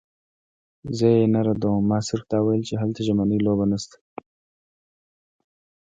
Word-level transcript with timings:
زه 0.97 1.07
یې 1.15 1.25
نه 1.33 1.41
ردوم، 1.47 1.79
ما 1.89 1.99
صرف 2.07 2.25
دا 2.31 2.39
ویل 2.41 2.63
چې 2.69 2.75
هلته 2.81 3.01
ژمنۍ 3.07 3.39
لوبې 3.45 3.65
نشته. 3.71 3.97